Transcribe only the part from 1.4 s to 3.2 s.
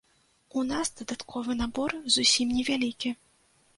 набор зусім невялікі.